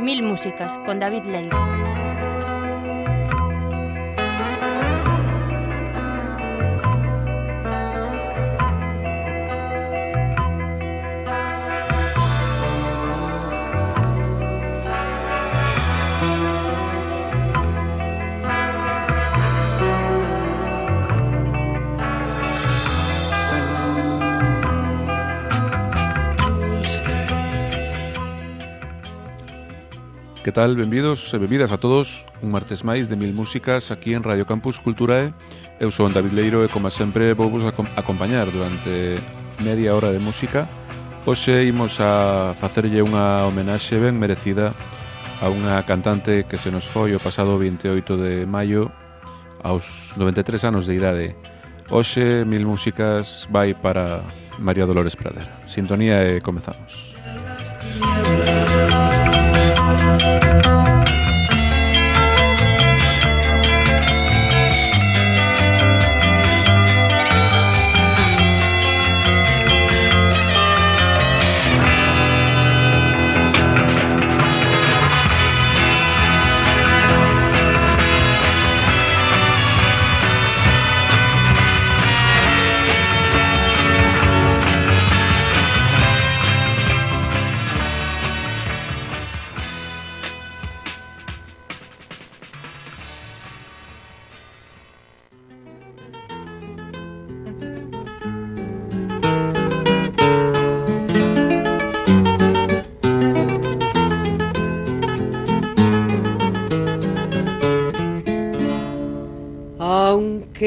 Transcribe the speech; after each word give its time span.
Mil 0.00 0.22
músicas 0.22 0.78
con 0.84 0.98
David 0.98 1.24
Leiro. 1.24 1.85
Que 30.46 30.52
tal? 30.52 30.76
Benvidos 30.76 31.34
e 31.34 31.36
eh, 31.36 31.42
benvidas 31.42 31.74
a 31.74 31.78
todos 31.82 32.22
un 32.38 32.54
martes 32.54 32.86
máis 32.86 33.10
de 33.10 33.18
Mil 33.18 33.34
Músicas 33.34 33.90
aquí 33.90 34.14
en 34.14 34.22
Radio 34.22 34.46
Campus 34.46 34.78
Culturae. 34.78 35.34
Eu 35.82 35.90
son 35.90 36.14
David 36.14 36.38
Leiro 36.38 36.62
e 36.62 36.70
como 36.70 36.86
sempre 36.86 37.34
vou 37.34 37.50
vos 37.50 37.66
acompañar 37.66 38.46
durante 38.54 39.18
media 39.58 39.98
hora 39.98 40.14
de 40.14 40.22
música. 40.22 40.70
Hoxe 41.26 41.66
imos 41.66 41.98
a 41.98 42.54
facerlle 42.54 43.02
unha 43.02 43.42
homenaxe 43.42 43.98
ben 43.98 44.14
merecida 44.22 44.70
a 45.42 45.50
unha 45.50 45.82
cantante 45.82 46.46
que 46.46 46.62
se 46.62 46.70
nos 46.70 46.86
foi 46.86 47.10
o 47.10 47.18
pasado 47.18 47.58
28 47.58 48.14
de 48.14 48.46
maio 48.46 48.94
aos 49.66 50.14
93 50.14 50.62
anos 50.62 50.86
de 50.86 50.94
idade. 50.94 51.34
Hoxe 51.90 52.46
Mil 52.46 52.62
Músicas 52.62 53.50
vai 53.50 53.74
para 53.74 54.22
María 54.62 54.86
Dolores 54.86 55.18
Pradera. 55.18 55.50
Sintonía 55.66 56.22
e 56.22 56.38
comezamos. 56.38 57.18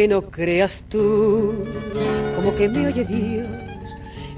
No 0.08 0.24
creas 0.24 0.84
tú, 0.90 1.66
como 2.36 2.56
que 2.56 2.70
me 2.70 2.88
oye 2.88 3.06
Dios, 3.06 3.48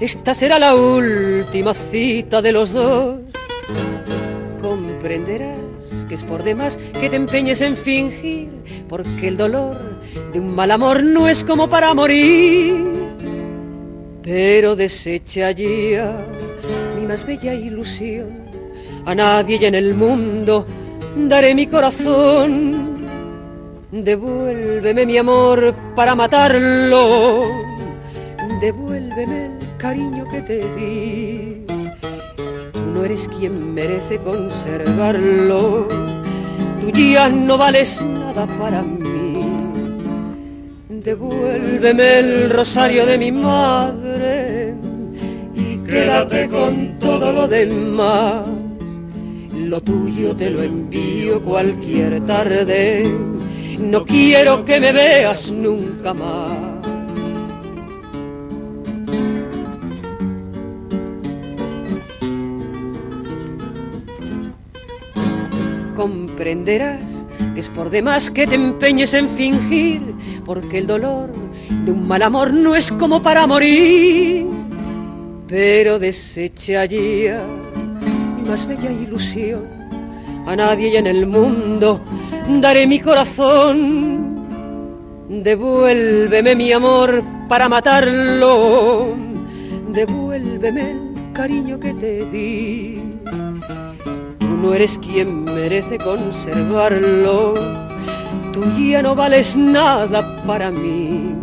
esta 0.00 0.34
será 0.34 0.58
la 0.58 0.74
última 0.74 1.74
cita 1.74 2.42
de 2.42 2.52
los 2.52 2.72
dos. 2.72 3.20
Comprenderás 4.60 5.58
que 6.08 6.14
es 6.14 6.24
por 6.24 6.42
demás 6.42 6.78
que 7.00 7.08
te 7.08 7.16
empeñes 7.16 7.60
en 7.60 7.76
fingir, 7.76 8.48
porque 8.88 9.28
el 9.28 9.36
dolor 9.36 9.76
de 10.32 10.40
un 10.40 10.54
mal 10.54 10.70
amor 10.70 11.02
no 11.02 11.28
es 11.28 11.44
como 11.44 11.68
para 11.68 11.94
morir. 11.94 12.74
Pero 14.22 14.76
desecha 14.76 15.52
ya 15.52 16.26
mi 16.98 17.06
más 17.06 17.24
bella 17.26 17.54
ilusión, 17.54 18.30
a 19.06 19.14
nadie 19.14 19.66
en 19.66 19.74
el 19.74 19.94
mundo 19.94 20.66
daré 21.16 21.54
mi 21.54 21.66
corazón 21.66 22.91
Devuélveme 23.92 25.04
mi 25.04 25.18
amor 25.18 25.74
para 25.94 26.14
matarlo. 26.14 27.44
Devuélveme 28.58 29.44
el 29.44 29.76
cariño 29.76 30.26
que 30.30 30.40
te 30.40 30.58
di. 30.74 31.66
Tú 32.72 32.80
no 32.90 33.04
eres 33.04 33.28
quien 33.28 33.74
merece 33.74 34.16
conservarlo. 34.16 35.88
Tú 36.80 36.90
ya 36.90 37.28
no 37.28 37.58
vales 37.58 38.00
nada 38.00 38.46
para 38.58 38.80
mí. 38.80 39.42
Devuélveme 40.88 42.18
el 42.18 42.48
rosario 42.48 43.04
de 43.04 43.18
mi 43.18 43.30
madre 43.30 44.74
y 45.54 45.76
quédate 45.86 46.48
con 46.48 46.98
todo 46.98 47.30
lo 47.30 47.46
demás. 47.46 48.46
Lo 49.54 49.82
tuyo 49.82 50.34
te 50.34 50.48
lo 50.48 50.62
envío 50.62 51.42
cualquier 51.42 52.24
tarde 52.24 53.32
no 53.82 54.04
quiero 54.04 54.64
que 54.64 54.80
me 54.80 54.92
veas 54.92 55.50
nunca 55.50 56.14
más. 56.14 56.52
Comprenderás 65.94 67.26
que 67.54 67.60
es 67.60 67.68
por 67.68 67.90
demás 67.90 68.30
que 68.30 68.46
te 68.46 68.54
empeñes 68.54 69.14
en 69.14 69.28
fingir, 69.28 70.14
porque 70.44 70.78
el 70.78 70.86
dolor 70.86 71.30
de 71.84 71.92
un 71.92 72.06
mal 72.06 72.22
amor 72.22 72.52
no 72.52 72.74
es 72.74 72.90
como 72.92 73.22
para 73.22 73.46
morir. 73.46 74.46
Pero 75.46 75.98
desecha 75.98 76.86
ya 76.86 77.44
mi 78.36 78.48
más 78.48 78.66
bella 78.66 78.90
ilusión, 78.90 79.64
a 80.46 80.56
nadie 80.56 80.98
en 80.98 81.06
el 81.06 81.26
mundo 81.26 82.00
daré 82.48 82.86
mi 82.86 83.00
corazón. 83.00 84.22
Devuélveme 85.28 86.54
mi 86.54 86.72
amor 86.72 87.22
para 87.48 87.68
matarlo. 87.68 89.14
Devuélveme 89.88 90.90
el 90.90 91.32
cariño 91.32 91.78
que 91.80 91.94
te 91.94 92.24
di. 92.26 93.02
Tú 94.38 94.48
no 94.48 94.74
eres 94.74 94.98
quien 94.98 95.44
merece 95.44 95.98
conservarlo. 95.98 97.54
Tú 98.52 98.62
ya 98.76 99.02
no 99.02 99.14
vales 99.14 99.56
nada 99.56 100.44
para 100.46 100.70
mí. 100.70 101.34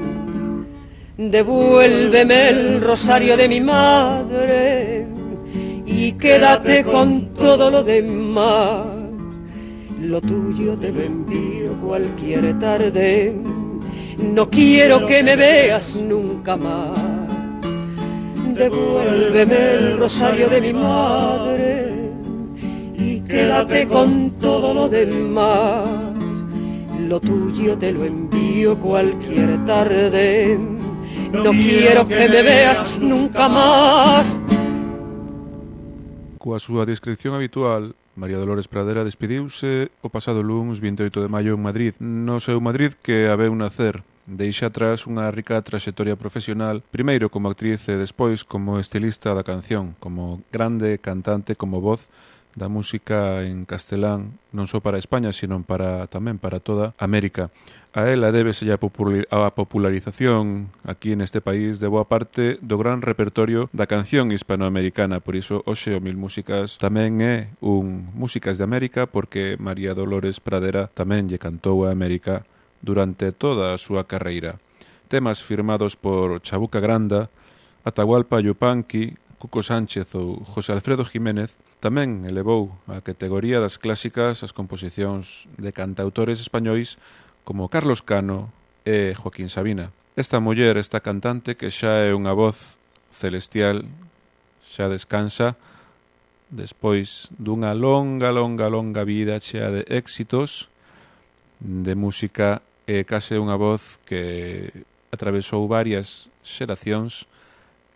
Devuélveme 1.17 2.49
el 2.49 2.81
rosario 2.81 3.35
de 3.35 3.47
mi 3.49 3.61
madre 3.61 5.05
y 5.85 6.13
quédate 6.13 6.83
con 6.83 7.33
todo 7.33 7.69
lo 7.71 7.83
demás 7.83 8.98
lo 10.09 10.19
tuyo 10.21 10.75
te 10.75 10.91
lo 10.91 11.01
envío 11.01 11.73
cualquier 11.85 12.57
tarde. 12.57 13.35
No 14.17 14.49
quiero 14.49 15.05
que 15.05 15.23
me 15.23 15.35
veas 15.35 15.95
nunca 15.95 16.57
más. 16.57 16.99
Devuélveme 18.55 19.73
el 19.75 19.97
rosario 19.97 20.49
de 20.49 20.61
mi 20.61 20.73
madre 20.73 22.11
y 22.97 23.21
quédate 23.21 23.87
con 23.87 24.31
todo 24.39 24.73
lo 24.73 24.89
demás. 24.89 25.87
Lo 27.07 27.19
tuyo 27.19 27.77
te 27.77 27.91
lo 27.91 28.03
envío 28.03 28.77
cualquier 28.79 29.63
tarde. 29.65 30.57
No 31.31 31.51
quiero 31.51 32.07
que 32.07 32.27
me 32.27 32.41
veas 32.41 32.97
nunca 32.99 33.47
más. 33.47 34.25
Coa 36.39 36.57
súa 36.57 36.85
descripción 36.85 37.35
habitual, 37.35 37.93
María 38.15 38.37
Dolores 38.37 38.67
Pradera 38.67 39.03
despediuse 39.03 39.91
o 40.01 40.09
pasado 40.09 40.41
lunes 40.41 40.79
28 40.79 41.21
de 41.21 41.29
maio 41.29 41.53
en 41.53 41.61
Madrid, 41.61 41.93
no 41.99 42.39
seu 42.39 42.61
Madrid 42.61 42.93
que 43.01 43.29
habeu 43.29 43.53
nacer. 43.53 44.01
Deixa 44.29 44.69
atrás 44.69 45.09
unha 45.09 45.25
rica 45.33 45.57
traxectoria 45.65 46.13
profesional, 46.13 46.85
primeiro 46.93 47.33
como 47.33 47.49
actriz 47.49 47.81
e 47.89 47.97
despois 47.97 48.45
como 48.45 48.77
estilista 48.77 49.33
da 49.33 49.41
canción, 49.41 49.97
como 49.97 50.45
grande 50.53 51.01
cantante, 51.01 51.57
como 51.57 51.81
voz, 51.81 52.05
da 52.59 52.67
música 52.67 53.41
en 53.47 53.63
castelán 53.63 54.35
non 54.51 54.67
só 54.67 54.83
para 54.83 54.99
España, 54.99 55.31
sino 55.31 55.63
para 55.63 56.11
tamén 56.11 56.35
para 56.35 56.59
toda 56.59 56.91
América. 56.99 57.55
A 57.95 58.05
ela 58.11 58.35
débese 58.35 58.69
a 58.69 58.77
popularización 58.77 60.69
aquí 60.85 61.15
neste 61.15 61.39
país 61.39 61.79
de 61.79 61.87
boa 61.87 62.05
parte 62.05 62.59
do 62.61 62.77
gran 62.77 63.01
repertorio 63.01 63.71
da 63.73 63.87
canción 63.87 64.35
hispanoamericana, 64.35 65.23
por 65.23 65.39
iso 65.39 65.63
hoxe 65.63 65.95
o 65.95 66.03
Mil 66.03 66.19
Músicas 66.19 66.77
tamén 66.77 67.23
é 67.23 67.49
un 67.63 68.11
Músicas 68.13 68.59
de 68.59 68.67
América 68.67 69.07
porque 69.07 69.57
María 69.57 69.95
Dolores 69.97 70.37
Pradera 70.43 70.91
tamén 70.93 71.31
lle 71.31 71.41
cantou 71.41 71.87
a 71.87 71.95
América 71.95 72.45
durante 72.83 73.31
toda 73.31 73.73
a 73.73 73.79
súa 73.81 74.05
carreira. 74.05 74.61
Temas 75.09 75.41
firmados 75.41 75.97
por 75.97 76.43
Chabuca 76.45 76.77
Granda, 76.77 77.33
Atahualpa 77.81 78.37
Yupanqui, 78.43 79.17
Cuco 79.39 79.63
Sánchez 79.63 80.13
ou 80.19 80.43
José 80.43 80.75
Alfredo 80.75 81.07
Jiménez, 81.07 81.55
tamén 81.79 82.27
elevou 82.27 82.75
a 82.91 82.99
categoría 82.99 83.63
das 83.63 83.79
clásicas 83.79 84.43
as 84.43 84.51
composicións 84.51 85.47
de 85.55 85.71
cantautores 85.71 86.43
españois 86.43 86.99
como 87.47 87.71
Carlos 87.71 88.03
Cano 88.03 88.51
e 88.83 89.15
Joaquín 89.15 89.47
Sabina. 89.47 89.95
Esta 90.19 90.43
muller, 90.43 90.75
esta 90.75 90.99
cantante 90.99 91.55
que 91.55 91.71
xa 91.71 92.03
é 92.03 92.11
unha 92.11 92.35
voz 92.35 92.75
celestial, 93.15 93.87
xa 94.67 94.91
descansa, 94.91 95.55
despois 96.51 97.31
dunha 97.39 97.71
longa, 97.71 98.35
longa, 98.35 98.67
longa 98.67 99.07
vida 99.07 99.39
chea 99.39 99.71
de 99.71 99.87
éxitos, 99.87 100.67
de 101.63 101.95
música, 101.95 102.59
e 102.89 103.05
case 103.05 103.37
unha 103.37 103.53
voz 103.53 104.01
que 104.03 104.73
atravesou 105.13 105.69
varias 105.69 106.33
xeracións, 106.41 107.29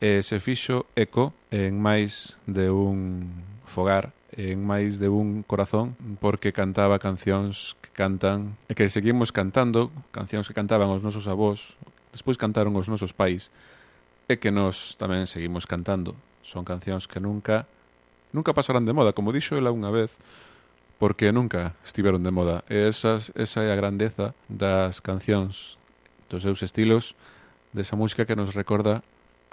e 0.03 0.19
se 0.19 0.43
fixo 0.43 0.83
eco 0.99 1.31
en 1.47 1.79
máis 1.79 2.35
de 2.43 2.67
un 2.67 3.31
fogar 3.63 4.11
en 4.35 4.59
máis 4.59 4.99
de 4.99 5.07
un 5.07 5.47
corazón 5.47 5.95
porque 6.19 6.51
cantaba 6.51 6.99
cancións 6.99 7.79
que 7.79 7.87
cantan 7.95 8.59
e 8.67 8.75
que 8.75 8.91
seguimos 8.91 9.31
cantando, 9.31 9.95
cancións 10.11 10.51
que 10.51 10.57
cantaban 10.57 10.91
os 10.91 11.07
nosos 11.07 11.31
avós, 11.31 11.79
despois 12.11 12.35
cantaron 12.35 12.75
os 12.75 12.91
nosos 12.91 13.15
pais 13.15 13.47
e 14.27 14.35
que 14.35 14.51
nós 14.51 14.99
tamén 14.99 15.23
seguimos 15.23 15.63
cantando. 15.63 16.19
Son 16.43 16.67
cancións 16.67 17.07
que 17.07 17.23
nunca 17.23 17.63
nunca 18.35 18.51
pasarán 18.51 18.83
de 18.83 18.91
moda, 18.91 19.15
como 19.15 19.31
dixo 19.31 19.55
ela 19.55 19.71
unha 19.71 19.87
vez, 19.87 20.11
porque 20.99 21.31
nunca 21.31 21.79
estiveron 21.87 22.27
de 22.27 22.35
moda. 22.35 22.67
E 22.67 22.91
esas, 22.91 23.31
esa 23.39 23.63
é 23.63 23.71
a 23.71 23.79
grandeza 23.79 24.35
das 24.51 24.99
cancións, 24.99 25.79
dos 26.27 26.43
seus 26.43 26.59
estilos, 26.59 27.15
desa 27.71 27.95
música 27.95 28.27
que 28.27 28.35
nos 28.35 28.51
recorda 28.51 28.99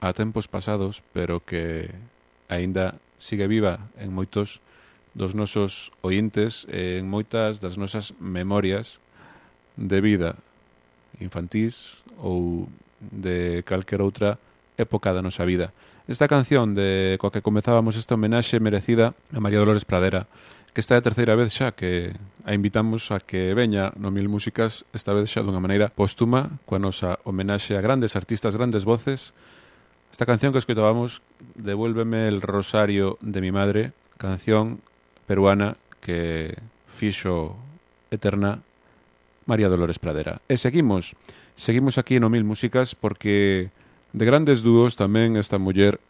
a 0.01 0.13
tempos 0.17 0.49
pasados, 0.49 1.05
pero 1.13 1.45
que 1.45 1.93
aínda 2.49 2.97
sigue 3.21 3.47
viva 3.47 3.93
en 4.01 4.11
moitos 4.17 4.65
dos 5.13 5.37
nosos 5.37 5.93
ointes 6.01 6.65
e 6.73 6.99
en 6.99 7.07
moitas 7.07 7.61
das 7.61 7.77
nosas 7.77 8.17
memorias 8.17 8.99
de 9.77 10.01
vida 10.01 10.41
infantís 11.21 12.01
ou 12.17 12.67
de 13.01 13.61
calquer 13.69 14.01
outra 14.01 14.41
época 14.81 15.13
da 15.13 15.21
nosa 15.21 15.45
vida. 15.45 15.77
Esta 16.09 16.27
canción 16.27 16.75
de 16.75 17.21
coa 17.21 17.31
que 17.31 17.45
comezábamos 17.45 17.95
esta 17.95 18.17
homenaxe 18.17 18.59
merecida 18.59 19.13
a 19.31 19.39
María 19.39 19.61
Dolores 19.61 19.85
Pradera, 19.85 20.27
que 20.73 20.81
está 20.81 20.97
a 20.97 21.05
terceira 21.05 21.37
vez 21.37 21.53
xa 21.53 21.77
que 21.77 22.17
a 22.47 22.55
invitamos 22.57 23.13
a 23.13 23.21
que 23.21 23.53
veña 23.53 23.93
no 24.01 24.09
Mil 24.15 24.33
Músicas 24.33 24.87
esta 24.97 25.13
vez 25.13 25.29
xa 25.29 25.45
dunha 25.45 25.61
maneira 25.61 25.93
póstuma 25.93 26.57
coa 26.65 26.81
nosa 26.81 27.19
homenaxe 27.27 27.75
a 27.77 27.85
grandes 27.85 28.15
artistas, 28.15 28.57
grandes 28.57 28.87
voces 28.87 29.35
Esta 30.13 30.27
canción 30.27 30.53
que 30.53 30.59
escoitábamos 30.59 31.23
Devuélveme 31.55 32.29
el 32.29 32.43
rosario 32.43 33.17
de 33.21 33.41
mi 33.41 33.53
madre 33.53 33.93
Canción 34.19 34.81
peruana 35.27 35.77
que 36.01 36.59
fixo 36.89 37.57
eterna 38.11 38.61
María 39.47 39.69
Dolores 39.69 39.99
Pradera. 39.99 40.43
E 40.51 40.59
seguimos, 40.59 41.15
seguimos 41.57 41.97
aquí 41.97 42.21
no 42.21 42.29
Mil 42.29 42.45
Músicas 42.45 42.95
Porque 42.95 43.71
de 44.13 44.25
grandes 44.27 44.67
dúos 44.67 44.99
tamén 44.99 45.39
esta 45.39 45.63
muller 45.63 46.03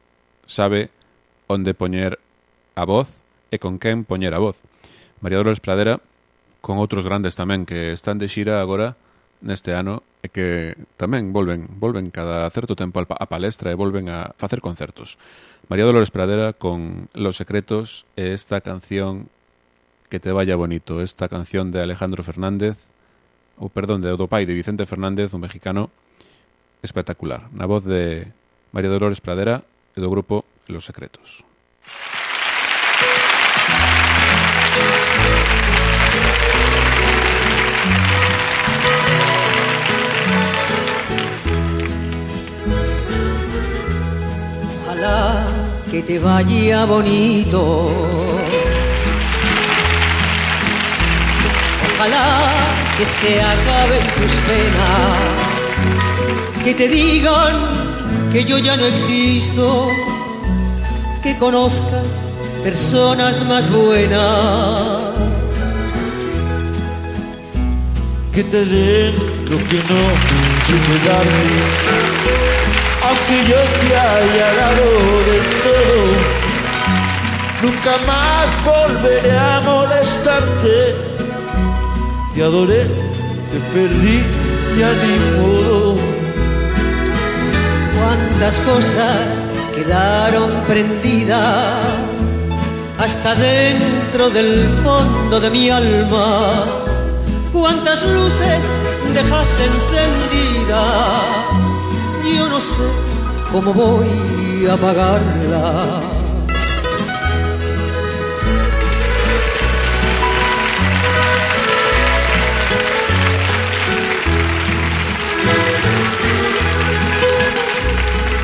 sabe 0.49 0.89
onde 1.47 1.77
poñer 1.77 2.17
a 2.75 2.89
voz 2.89 3.13
e 3.53 3.61
con 3.61 3.77
quen 3.77 4.09
poñer 4.09 4.33
a 4.33 4.41
voz. 4.41 4.57
María 5.21 5.39
Dolores 5.39 5.61
Pradera 5.61 6.01
con 6.65 6.81
outros 6.81 7.05
grandes 7.05 7.37
tamén 7.37 7.69
que 7.69 7.93
están 7.93 8.17
de 8.17 8.27
xira 8.33 8.65
agora 8.65 8.97
neste 9.41 9.73
ano 9.73 10.05
é 10.21 10.29
que 10.29 10.77
tamén 11.01 11.33
volven 11.33 11.65
volven 11.81 12.13
cada 12.13 12.45
certo 12.53 12.77
tempo 12.77 13.01
a 13.01 13.27
palestra 13.27 13.73
e 13.73 13.77
volven 13.77 14.13
a 14.13 14.37
facer 14.37 14.61
concertos. 14.61 15.17
María 15.73 15.89
Dolores 15.89 16.13
Pradera 16.13 16.53
con 16.53 17.09
Los 17.17 17.41
Secretos 17.41 18.05
e 18.17 18.37
esta 18.37 18.61
canción 18.61 19.33
que 20.13 20.21
te 20.21 20.33
vaya 20.33 20.57
bonito, 20.57 21.01
esta 21.01 21.31
canción 21.31 21.71
de 21.73 21.81
Alejandro 21.81 22.21
Fernández, 22.27 22.77
ou 23.57 23.71
perdón, 23.73 24.05
de 24.05 24.13
Odopai, 24.13 24.45
de 24.45 24.59
Vicente 24.59 24.85
Fernández, 24.85 25.33
un 25.33 25.45
mexicano 25.47 25.89
espectacular, 26.85 27.49
na 27.55 27.65
voz 27.65 27.87
de 27.87 28.29
María 28.75 28.93
Dolores 28.93 29.23
Pradera 29.25 29.65
e 29.97 29.99
do 30.03 30.13
grupo 30.13 30.45
Los 30.69 30.85
Secretos. 30.85 31.47
Thank 31.81 32.20
que 45.91 46.03
te 46.03 46.19
vaya 46.19 46.85
bonito. 46.85 47.91
Ojalá 51.95 52.29
que 52.97 53.07
se 53.07 53.41
acaben 53.41 54.05
tus 54.17 54.35
penas, 54.49 55.27
que 56.65 56.75
te 56.75 56.89
digan 56.89 57.55
que 58.33 58.45
yo 58.45 58.59
ya 58.59 58.77
no 58.77 58.87
existo, 58.87 59.89
que 61.23 61.37
conozcas 61.39 62.09
personas 62.63 63.45
más 63.47 63.71
buenas. 63.71 65.11
Que 68.35 68.45
te 68.45 68.65
den 68.65 69.15
lo 69.51 69.59
que 69.69 69.79
no 69.91 70.03
supe 70.67 70.97
darme 71.09 72.10
aunque 73.07 73.37
yo 73.49 73.57
te 73.57 73.97
haya 73.97 74.49
dado 74.55 74.87
de 75.29 75.39
todo, 75.65 76.01
nunca 77.63 77.93
más 78.07 78.49
volveré 78.65 79.39
a 79.39 79.61
molestarte. 79.61 80.95
Te 82.35 82.43
adoré, 82.43 82.85
te 83.51 83.59
perdí, 83.73 84.23
ya 84.79 84.91
ni 85.03 85.15
modo. 85.37 85.97
Cuántas 87.99 88.61
cosas 88.61 89.49
quedaron 89.75 90.51
prendidas 90.67 92.11
hasta 92.99 93.35
dentro 93.35 94.31
del 94.31 94.69
fondo 94.83 95.41
de 95.41 95.51
mi 95.51 95.71
alma. 95.71 96.67
Cuántas 97.53 98.03
luces 98.05 98.63
dejaste 99.13 99.65
encendidas 99.65 101.40
yo 102.37 102.49
no 102.49 102.61
sé 102.61 102.83
cómo 103.51 103.73
voy 103.73 104.67
a 104.71 104.77
pagarla. 104.77 106.01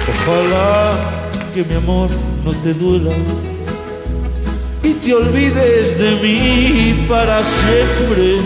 Ojalá 0.09 0.93
que 1.55 1.65
mi 1.65 1.75
amor 1.75 2.11
no 2.45 2.53
te 2.63 2.75
duela 2.75 3.15
y 4.83 4.93
te 4.95 5.15
olvides 5.15 5.99
de 5.99 6.11
mí 6.23 7.07
para 7.09 7.45
siempre. 7.45 8.39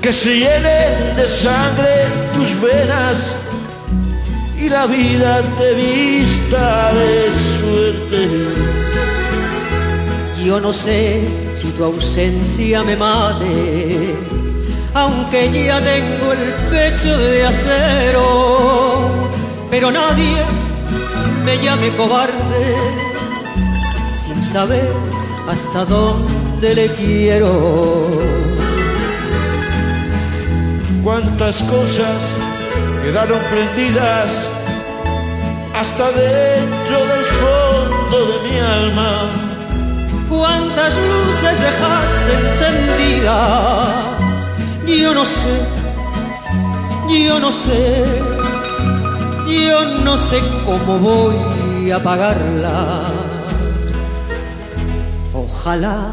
Que 0.00 0.12
se 0.12 0.36
llenen 0.36 1.16
de 1.16 1.26
sangre 1.26 2.06
tus 2.34 2.60
venas 2.60 3.34
y 4.60 4.68
la 4.68 4.86
vida 4.86 5.42
te 5.56 5.74
vista 5.74 6.92
de 6.92 7.32
suerte. 7.32 8.28
Yo 10.44 10.60
no 10.60 10.72
sé 10.72 11.20
si 11.54 11.68
tu 11.72 11.84
ausencia 11.84 12.82
me 12.82 12.96
mate, 12.96 14.14
aunque 14.94 15.52
ya 15.52 15.80
tengo 15.80 16.32
el 16.32 16.52
pecho 16.70 17.16
de 17.18 17.46
acero, 17.46 19.10
pero 19.70 19.90
nadie 19.90 20.42
me 21.44 21.58
llame 21.58 21.90
cobarde 21.96 22.64
sin 24.14 24.42
saber 24.42 24.90
hasta 25.48 25.84
dónde 25.84 26.74
le 26.74 26.88
quiero. 26.92 28.08
Cuántas 31.02 31.62
cosas 31.62 32.36
quedaron 33.08 33.40
prendidas 33.50 34.30
hasta 35.74 36.10
dentro 36.10 36.98
del 37.10 37.24
fondo 37.40 38.16
de 38.30 38.36
mi 38.46 38.58
alma. 38.58 39.30
Cuántas 40.28 40.94
luces 40.94 41.56
dejaste 41.68 42.32
encendidas, 42.44 43.88
yo 44.86 45.14
no 45.14 45.24
sé, 45.24 45.56
yo 47.24 47.40
no 47.40 47.50
sé, 47.50 48.04
yo 49.46 49.84
no 50.04 50.14
sé 50.18 50.42
cómo 50.66 50.98
voy 50.98 51.90
a 51.90 51.96
apagarla. 51.96 53.04
Ojalá, 55.32 56.12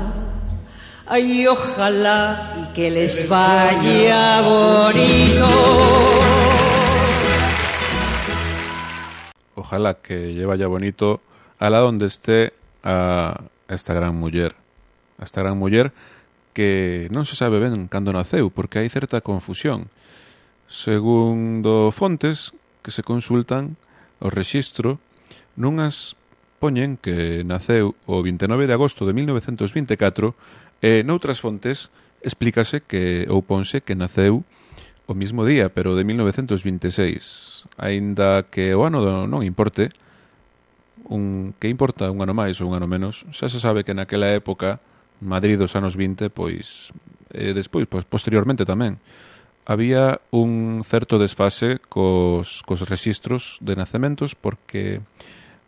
ay, 1.08 1.46
ojalá 1.46 2.54
y 2.64 2.74
que 2.74 2.90
les 2.90 3.28
vaya 3.28 4.40
bonito. 4.40 6.25
ojalá 9.66 9.98
que 9.98 10.38
lle 10.38 10.46
vaya 10.46 10.70
bonito 10.70 11.26
a 11.58 11.74
la 11.74 11.82
donde 11.82 12.06
esté 12.06 12.54
a 12.86 13.42
esta 13.68 13.98
gran 13.98 14.14
muller. 14.14 14.54
A 15.18 15.26
esta 15.26 15.42
gran 15.42 15.58
muller 15.58 15.90
que 16.54 17.10
non 17.10 17.26
se 17.26 17.34
sabe 17.36 17.58
ben 17.58 17.90
cando 17.90 18.14
naceu, 18.14 18.54
porque 18.54 18.80
hai 18.80 18.88
certa 18.94 19.26
confusión. 19.26 19.90
Segundo 20.70 21.90
fontes 21.90 22.54
que 22.86 22.94
se 22.94 23.02
consultan 23.02 23.76
o 24.22 24.30
rexistro, 24.30 25.02
nunhas 25.58 26.14
poñen 26.62 27.02
que 27.02 27.42
naceu 27.44 27.98
o 28.06 28.22
29 28.22 28.70
de 28.70 28.74
agosto 28.78 29.04
de 29.04 29.18
1924 29.18 30.38
e 30.80 31.02
noutras 31.04 31.42
fontes 31.42 31.90
explícase 32.22 32.86
que 32.86 33.26
ou 33.28 33.42
ponse 33.42 33.82
que 33.82 33.98
naceu 33.98 34.46
o 35.06 35.14
mismo 35.14 35.46
día, 35.46 35.70
pero 35.70 35.96
de 35.96 36.04
1926. 36.04 37.66
Aínda 37.78 38.44
que 38.50 38.74
o 38.74 38.86
ano 38.86 39.26
non 39.30 39.42
importe, 39.46 39.94
un 41.06 41.54
que 41.62 41.70
importa 41.70 42.10
un 42.10 42.22
ano 42.26 42.34
máis 42.34 42.58
ou 42.62 42.70
un 42.70 42.76
ano 42.78 42.90
menos, 42.90 43.26
xa 43.30 43.46
se 43.50 43.62
sabe 43.62 43.86
que 43.86 43.94
naquela 43.94 44.34
época, 44.34 44.82
Madrid 45.22 45.62
dos 45.62 45.78
anos 45.78 45.94
20, 45.94 46.34
pois 46.34 46.90
e 47.36 47.54
despois, 47.54 47.86
pois 47.86 48.08
posteriormente 48.08 48.66
tamén, 48.66 48.98
había 49.66 50.22
un 50.32 50.82
certo 50.86 51.18
desfase 51.18 51.82
cos, 51.90 52.62
cos 52.64 52.86
registros 52.88 53.58
de 53.62 53.76
nacementos 53.76 54.34
porque 54.34 55.02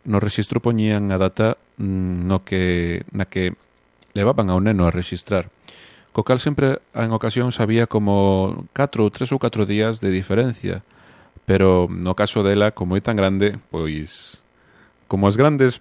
no 0.06 0.22
registro 0.22 0.62
poñían 0.62 1.10
a 1.10 1.18
data 1.18 1.58
mm, 1.76 2.26
no 2.26 2.46
que 2.46 3.04
na 3.10 3.26
que 3.26 3.58
levaban 4.14 4.48
ao 4.50 4.62
neno 4.62 4.86
a 4.86 4.94
registrar 4.94 5.50
co 6.12 6.24
cal 6.24 6.40
sempre 6.40 6.82
en 6.94 7.12
ocasións 7.12 7.60
había 7.60 7.86
como 7.86 8.66
4 8.74 9.04
ou 9.04 9.10
3 9.12 9.34
ou 9.34 9.38
4 9.38 9.68
días 9.68 10.00
de 10.00 10.10
diferencia, 10.10 10.82
pero 11.48 11.88
no 11.88 12.12
caso 12.12 12.44
dela, 12.44 12.72
como 12.72 12.96
é 12.96 13.00
tan 13.00 13.16
grande, 13.16 13.56
pois 13.72 14.42
como 15.08 15.24
as 15.24 15.36
grandes 15.40 15.80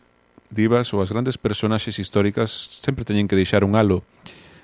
divas 0.49 0.93
ou 0.95 1.03
as 1.03 1.11
grandes 1.11 1.35
personaxes 1.35 1.99
históricas 1.99 2.79
sempre 2.79 3.03
teñen 3.03 3.27
que 3.27 3.35
deixar 3.35 3.67
un 3.67 3.75
halo 3.75 4.03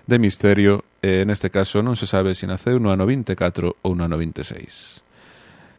de 0.07 0.19
misterio 0.19 0.83
e 1.03 1.23
neste 1.27 1.51
caso 1.51 1.83
non 1.83 1.99
se 1.99 2.07
sabe 2.07 2.35
se 2.35 2.47
naceu 2.47 2.79
no 2.79 2.91
ano 2.91 3.03
24 3.07 3.83
ou 3.83 3.91
no 3.95 4.03
ano 4.07 4.15
26. 4.15 5.03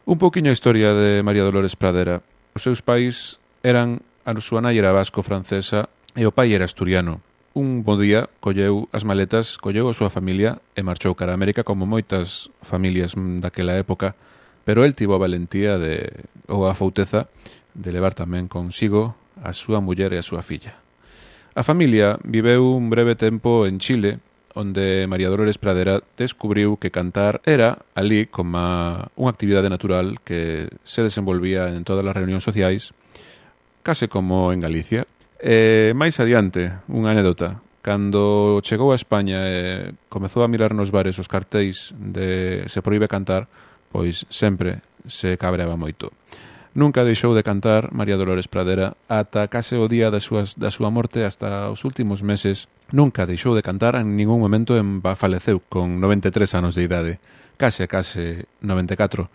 Un 0.05 0.17
poquinho 0.21 0.53
a 0.53 0.57
historia 0.57 0.93
de 0.93 1.25
María 1.25 1.41
Dolores 1.41 1.73
Pradera. 1.73 2.21
Os 2.53 2.61
seus 2.61 2.85
pais 2.85 3.41
eran 3.65 4.05
a 4.25 4.33
súa 4.37 4.61
nai 4.61 4.77
era 4.77 4.93
vasco-francesa 4.93 5.89
e 6.13 6.25
o 6.25 6.33
pai 6.33 6.53
era 6.53 6.65
asturiano 6.65 7.21
un 7.55 7.87
bo 7.87 7.95
día 7.95 8.27
colleu 8.43 8.91
as 8.91 9.07
maletas, 9.07 9.55
colleu 9.55 9.87
a 9.87 9.95
súa 9.95 10.11
familia 10.11 10.59
e 10.75 10.83
marchou 10.83 11.15
cara 11.15 11.31
a 11.31 11.39
América 11.39 11.63
como 11.63 11.87
moitas 11.87 12.51
familias 12.59 13.15
daquela 13.15 13.79
época, 13.79 14.19
pero 14.67 14.83
el 14.83 14.91
tivo 14.91 15.15
a 15.15 15.23
valentía 15.23 15.79
de, 15.79 16.27
ou 16.51 16.67
a 16.67 16.75
fouteza 16.75 17.31
de 17.71 17.95
levar 17.95 18.11
tamén 18.11 18.51
consigo 18.51 19.15
a 19.39 19.55
súa 19.55 19.79
muller 19.79 20.11
e 20.11 20.19
a 20.19 20.27
súa 20.27 20.43
filla. 20.43 20.75
A 21.55 21.63
familia 21.63 22.19
viveu 22.27 22.75
un 22.75 22.91
breve 22.91 23.15
tempo 23.15 23.63
en 23.63 23.79
Chile, 23.79 24.19
onde 24.51 25.07
María 25.07 25.31
Dolores 25.31 25.55
Pradera 25.55 26.03
descubriu 26.19 26.75
que 26.75 26.91
cantar 26.91 27.39
era 27.47 27.87
ali 27.95 28.27
como 28.27 28.59
unha 29.15 29.31
actividade 29.31 29.71
natural 29.71 30.19
que 30.27 30.67
se 30.83 31.07
desenvolvía 31.07 31.71
en 31.71 31.87
todas 31.87 32.03
as 32.03 32.15
reunións 32.19 32.43
sociais, 32.43 32.91
case 33.79 34.11
como 34.11 34.51
en 34.51 34.59
Galicia, 34.59 35.07
Eh, 35.45 35.93
máis 35.93 36.17
adiante, 36.17 36.73
unha 36.89 37.13
anécdota. 37.13 37.61
Cando 37.85 38.57
chegou 38.65 38.89
a 38.89 38.97
España 38.97 39.45
e 39.45 39.93
comezou 40.09 40.41
a 40.41 40.49
mirar 40.49 40.73
nos 40.73 40.89
bares 40.89 41.21
os 41.21 41.29
cartéis 41.29 41.93
de 41.93 42.65
se 42.65 42.81
proíbe 42.81 43.05
cantar, 43.05 43.45
pois 43.93 44.25
sempre 44.33 44.81
se 45.05 45.37
cabreaba 45.37 45.77
moito. 45.77 46.09
Nunca 46.73 47.05
deixou 47.05 47.37
de 47.37 47.45
cantar 47.45 47.93
María 47.93 48.17
Dolores 48.17 48.49
Pradera 48.49 48.97
ata 49.05 49.45
case 49.45 49.77
o 49.77 49.85
día 49.85 50.09
da, 50.09 50.17
súas, 50.17 50.57
da 50.57 50.73
súa 50.73 50.89
morte 50.89 51.21
hasta 51.21 51.69
os 51.69 51.85
últimos 51.85 52.25
meses. 52.25 52.65
Nunca 52.89 53.29
deixou 53.29 53.53
de 53.53 53.61
cantar 53.61 54.01
en 54.01 54.17
ningún 54.17 54.41
momento 54.41 54.73
en 54.73 55.05
faleceu 55.13 55.61
con 55.69 56.01
93 56.01 56.57
anos 56.57 56.73
de 56.73 56.89
idade. 56.89 57.13
Case, 57.61 57.85
case 57.85 58.49
94. 58.65 59.29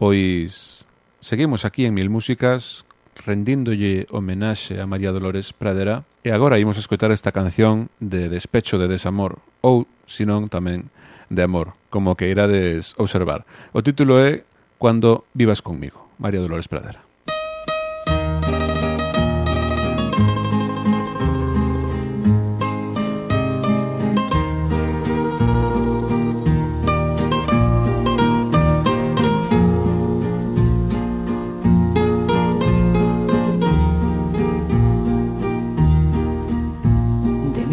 Pois 0.00 0.88
seguimos 1.20 1.68
aquí 1.68 1.84
en 1.84 1.92
Mil 1.92 2.08
Músicas 2.08 2.88
rendíndolle 3.20 4.10
homenaxe 4.10 4.82
a 4.82 4.86
María 4.88 5.14
Dolores 5.14 5.54
Pradera 5.54 6.02
e 6.26 6.34
agora 6.34 6.58
imos 6.58 6.80
escoitar 6.80 7.12
esta 7.12 7.30
canción 7.30 7.92
de 8.00 8.32
despecho 8.32 8.80
de 8.80 8.88
desamor 8.90 9.38
ou, 9.60 9.86
senón, 10.08 10.50
tamén 10.50 10.90
de 11.30 11.42
amor, 11.44 11.78
como 11.92 12.18
que 12.18 12.32
irades 12.32 12.96
observar. 12.98 13.46
O 13.70 13.84
título 13.84 14.18
é 14.18 14.42
Cuando 14.80 15.28
vivas 15.36 15.62
conmigo, 15.62 16.10
María 16.18 16.42
Dolores 16.42 16.66
Pradera. 16.66 17.03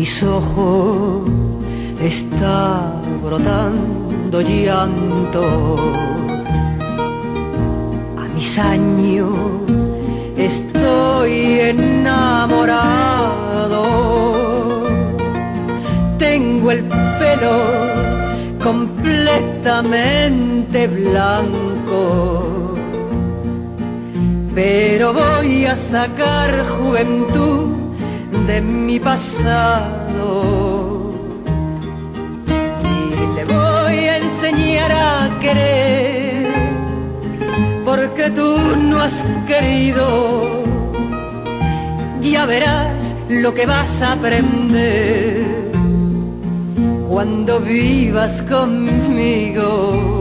Mis 0.01 0.17
ojos 0.23 1.29
está 2.01 2.91
brotando 3.23 4.41
llanto 4.41 5.77
mis 8.35 8.57
años 8.57 9.29
estoy 10.35 11.59
enamorado. 11.75 13.83
Tengo 16.17 16.71
el 16.71 16.83
pelo 17.19 17.57
completamente 18.63 20.87
blanco, 20.87 22.73
pero 24.55 25.13
voy 25.13 25.65
a 25.65 25.75
sacar 25.75 26.65
juventud 26.75 27.80
de 28.47 28.61
mi 28.61 28.99
pasado 28.99 30.31
y 32.47 33.35
te 33.35 33.43
voy 33.45 33.97
a 34.05 34.17
enseñar 34.17 34.91
a 34.91 35.39
querer 35.39 36.47
porque 37.85 38.29
tú 38.29 38.57
no 38.89 39.01
has 39.01 39.13
querido. 39.47 40.63
Ya 42.21 42.45
verás 42.45 43.15
lo 43.29 43.53
que 43.53 43.65
vas 43.65 44.01
a 44.01 44.13
aprender 44.13 45.45
cuando 47.09 47.59
vivas 47.59 48.41
conmigo. 48.43 50.20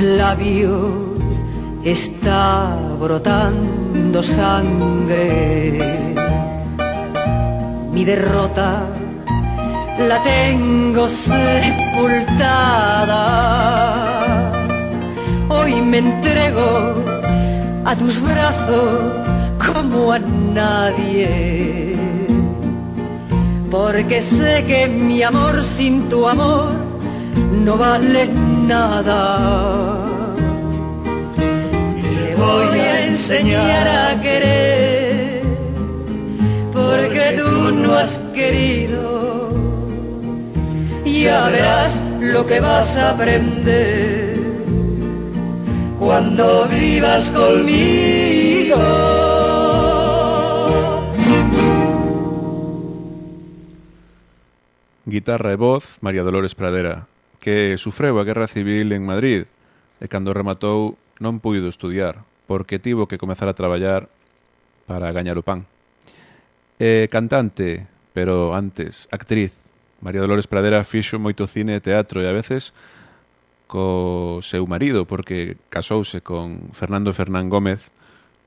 Labios 0.00 0.92
está 1.84 2.76
brotando 3.00 4.22
sangre. 4.22 5.78
Mi 7.92 8.04
derrota 8.04 8.82
la 10.08 10.22
tengo 10.22 11.08
sepultada. 11.08 12.12
Hoy 15.48 15.80
me 15.80 15.98
entrego 15.98 16.94
a 17.84 17.96
tus 17.96 18.20
brazos 18.20 19.00
como 19.72 20.12
a 20.12 20.18
nadie. 20.18 21.96
Porque 23.70 24.22
sé 24.22 24.64
que 24.66 24.88
mi 24.88 25.22
amor 25.22 25.62
sin 25.64 26.08
tu 26.08 26.26
amor 26.28 26.72
no 27.64 27.76
vale 27.76 28.26
nada. 28.26 28.47
Le 28.68 28.74
voy 32.36 32.78
a 32.78 33.06
enseñar 33.06 33.88
a 33.88 34.20
querer, 34.20 35.42
porque 36.74 37.38
tú 37.38 37.70
no 37.72 37.94
has 37.94 38.18
querido. 38.34 39.52
Ya 41.06 41.48
verás 41.48 42.04
lo 42.20 42.46
que 42.46 42.60
vas 42.60 42.98
a 42.98 43.12
aprender 43.12 44.38
cuando 45.98 46.68
vivas 46.68 47.30
conmigo. 47.30 48.76
Guitarra 55.06 55.52
e 55.52 55.56
voz, 55.56 55.96
María 56.02 56.22
Dolores 56.22 56.54
Pradera. 56.54 57.06
que 57.38 57.78
sufreu 57.78 58.18
a 58.18 58.26
Guerra 58.26 58.50
Civil 58.50 58.92
en 58.92 59.06
Madrid 59.06 59.46
e 59.98 60.06
cando 60.06 60.34
rematou 60.34 60.98
non 61.18 61.42
puido 61.42 61.70
estudiar 61.70 62.22
porque 62.46 62.78
tivo 62.78 63.06
que 63.06 63.18
comezar 63.18 63.46
a 63.50 63.58
traballar 63.58 64.08
para 64.88 65.12
gañar 65.12 65.36
o 65.36 65.44
pan. 65.44 65.68
E 66.80 67.10
cantante, 67.10 67.90
pero 68.14 68.54
antes 68.54 69.10
actriz, 69.10 69.52
María 70.00 70.22
Dolores 70.22 70.46
Pradera 70.46 70.86
fixo 70.86 71.18
moito 71.18 71.50
cine 71.50 71.76
e 71.76 71.84
teatro 71.84 72.22
e 72.22 72.26
a 72.30 72.34
veces 72.34 72.72
co 73.68 74.40
seu 74.40 74.64
marido 74.64 75.04
porque 75.04 75.60
casouse 75.68 76.24
con 76.24 76.72
Fernando 76.72 77.12
Fernán 77.12 77.52
Gómez, 77.52 77.92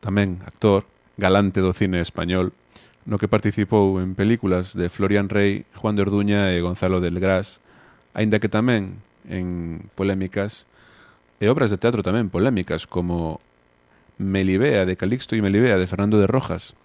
tamén 0.01 0.41
actor, 0.48 0.89
galante 1.19 1.62
do 1.62 1.77
cine 1.77 2.01
español, 2.01 2.57
no 3.05 3.21
que 3.21 3.29
participou 3.29 4.01
en 4.01 4.17
películas 4.17 4.74
de 4.74 4.89
Florian 4.89 5.29
Rey, 5.29 5.69
Juan 5.77 5.93
de 5.93 6.01
Orduña 6.01 6.50
e 6.50 6.57
Gonzalo 6.65 6.98
del 6.98 7.21
Gras, 7.21 7.62
Aínda 8.13 8.39
que 8.39 8.51
tamén 8.51 9.00
en 9.30 9.88
polémicas 9.96 10.65
e 11.39 11.50
obras 11.50 11.70
de 11.74 11.80
teatro 11.80 12.03
tamén 12.06 12.30
polémicas 12.30 12.86
como 12.86 13.41
Melibea 14.22 14.86
de 14.86 14.98
Calixto 14.98 15.34
e 15.34 15.41
Melibea 15.41 15.80
de 15.80 15.89
Fernando 15.89 16.22
de 16.22 16.30
Rojas 16.30 16.77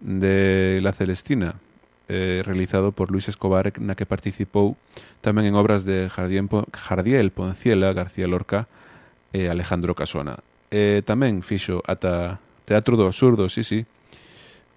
de 0.00 0.80
La 0.80 0.92
Celestina 0.92 1.60
eh, 2.08 2.42
realizado 2.44 2.92
por 2.92 3.10
Luis 3.10 3.28
Escobar 3.28 3.72
na 3.82 3.98
que 3.98 4.06
participou 4.06 4.78
tamén 5.20 5.50
en 5.50 5.58
obras 5.58 5.82
de 5.82 6.06
Jardiel, 6.06 6.54
Jardiel 6.70 7.34
Ponciela, 7.34 7.90
García 7.90 8.30
Lorca 8.30 8.70
e 9.34 9.50
Alejandro 9.50 9.98
Casona. 9.98 10.38
E 10.70 11.02
tamén 11.02 11.42
fixo 11.42 11.82
ata 11.84 12.38
Teatro 12.66 12.94
do 12.98 13.06
Absurdo, 13.06 13.50
sí, 13.50 13.62
sí, 13.62 13.86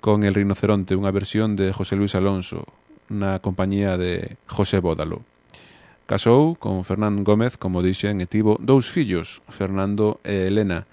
con 0.01 0.25
El 0.25 0.33
Rinoceronte, 0.33 0.97
unha 0.97 1.13
versión 1.13 1.53
de 1.53 1.69
José 1.73 1.97
Luis 1.97 2.17
Alonso 2.17 2.65
na 3.09 3.41
compañía 3.41 3.97
de 3.97 4.37
José 4.49 4.81
Bódalo. 4.81 5.21
Casou 6.09 6.57
con 6.57 6.81
Fernán 6.89 7.21
Gómez, 7.21 7.53
como 7.53 7.85
dixen, 7.85 8.17
e 8.17 8.25
tivo 8.25 8.57
dous 8.57 8.89
fillos, 8.89 9.45
Fernando 9.45 10.17
e 10.25 10.49
Elena. 10.49 10.89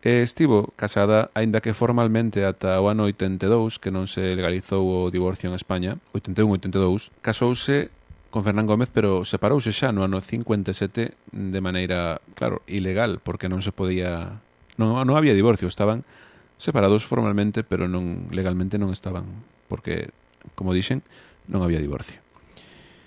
E 0.00 0.24
estivo 0.24 0.72
casada, 0.80 1.28
aínda 1.36 1.60
que 1.60 1.76
formalmente 1.76 2.40
ata 2.48 2.80
o 2.80 2.88
ano 2.88 3.04
82, 3.04 3.76
que 3.76 3.92
non 3.92 4.08
se 4.08 4.32
legalizou 4.32 4.80
o 4.80 5.12
divorcio 5.12 5.52
en 5.52 5.60
España, 5.60 6.00
81-82, 6.16 7.12
casouse 7.20 7.92
con 8.32 8.48
Fernán 8.48 8.64
Gómez, 8.64 8.88
pero 8.88 9.28
separouse 9.28 9.76
xa 9.76 9.92
no 9.92 10.08
ano 10.08 10.24
57 10.24 10.72
de 11.12 11.60
maneira, 11.60 12.24
claro, 12.32 12.64
ilegal, 12.64 13.20
porque 13.20 13.52
non 13.52 13.60
se 13.60 13.76
podía... 13.76 14.40
Non, 14.80 14.96
non 15.04 15.20
había 15.20 15.36
divorcio, 15.36 15.68
estaban 15.68 16.08
separados 16.56 17.04
formalmente, 17.04 17.60
pero 17.60 17.92
non 17.92 18.32
legalmente 18.32 18.80
non 18.80 18.88
estaban, 18.88 19.28
porque, 19.68 20.08
como 20.56 20.72
dixen, 20.72 21.04
non 21.44 21.60
había 21.60 21.76
divorcio. 21.76 22.24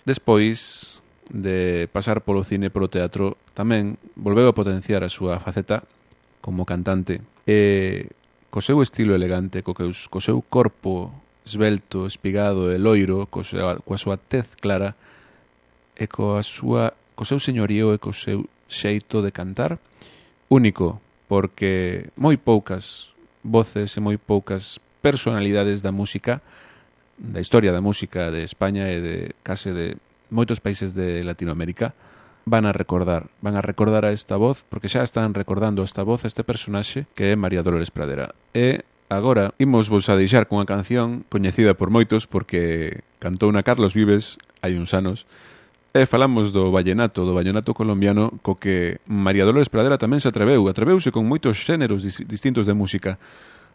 Despois, 0.06 0.99
de 1.30 1.88
pasar 1.94 2.22
polo 2.26 2.44
cine, 2.44 2.74
polo 2.74 2.90
teatro, 2.90 3.38
tamén 3.54 4.02
volveu 4.18 4.50
a 4.50 4.58
potenciar 4.58 5.06
a 5.06 5.14
súa 5.14 5.38
faceta 5.38 5.86
como 6.42 6.66
cantante. 6.66 7.22
E 7.46 8.10
co 8.50 8.66
seu 8.66 8.82
estilo 8.82 9.14
elegante, 9.14 9.62
co, 9.62 9.78
que, 9.78 9.86
co 9.86 10.20
seu 10.20 10.42
corpo 10.42 11.14
esbelto, 11.46 12.10
espigado 12.10 12.74
e 12.74 12.82
loiro, 12.82 13.30
co 13.30 13.46
seu, 13.46 13.62
coa 13.86 13.98
súa 14.02 14.18
tez 14.18 14.58
clara, 14.58 14.98
e 15.94 16.10
coa 16.10 16.42
súa, 16.42 16.98
co 17.14 17.24
seu 17.26 17.38
señorío 17.38 17.94
e 17.94 18.02
co 18.02 18.10
seu 18.10 18.50
xeito 18.66 19.22
de 19.22 19.30
cantar, 19.30 19.78
único, 20.50 21.02
porque 21.30 22.10
moi 22.18 22.38
poucas 22.42 23.14
voces 23.46 23.94
e 23.98 24.02
moi 24.02 24.18
poucas 24.18 24.82
personalidades 25.06 25.86
da 25.86 25.94
música, 25.94 26.42
da 27.22 27.38
historia 27.38 27.70
da 27.70 27.86
música 27.86 28.34
de 28.34 28.42
España 28.42 28.90
e 28.90 28.98
de 28.98 29.16
case 29.46 29.70
de 29.74 30.00
moitos 30.30 30.62
países 30.64 30.94
de 30.94 31.22
Latinoamérica 31.26 31.94
van 32.46 32.66
a 32.66 32.74
recordar, 32.74 33.30
van 33.42 33.58
a 33.58 33.62
recordar 33.62 34.06
a 34.06 34.14
esta 34.16 34.38
voz, 34.38 34.66
porque 34.66 34.90
xa 34.90 35.06
están 35.06 35.34
recordando 35.34 35.84
esta 35.84 36.02
voz, 36.02 36.26
este 36.26 36.42
personaxe 36.42 37.06
que 37.13 37.34
é 37.34 37.36
María 37.36 37.62
Dolores 37.62 37.92
Pradera. 37.94 38.34
E 38.54 38.82
agora 39.10 39.54
imos 39.60 39.89
vos 39.89 40.10
a 40.10 40.18
deixar 40.18 40.50
cunha 40.50 40.65
canción 40.65 41.26
coñecida 41.30 41.78
por 41.78 41.89
moitos 41.94 42.26
porque 42.26 43.02
cantou 43.22 43.54
na 43.54 43.65
Carlos 43.65 43.94
Vives 43.94 44.38
hai 44.62 44.78
uns 44.78 44.94
anos 44.94 45.30
E 45.89 46.06
falamos 46.06 46.54
do 46.54 46.70
vallenato, 46.70 47.26
do 47.26 47.34
vallenato 47.34 47.74
colombiano, 47.74 48.38
co 48.46 48.62
que 48.62 49.02
María 49.10 49.42
Dolores 49.42 49.74
Pradera 49.74 49.98
tamén 49.98 50.22
se 50.22 50.30
atreveu. 50.30 50.62
Atreveuse 50.70 51.10
con 51.10 51.26
moitos 51.26 51.58
xéneros 51.65 52.06
dis 52.06 52.22
distintos 52.30 52.70
de 52.70 52.78
música. 52.78 53.18